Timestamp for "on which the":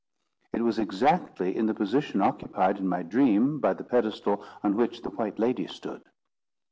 4.63-5.11